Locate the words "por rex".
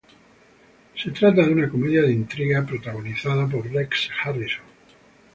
3.47-4.09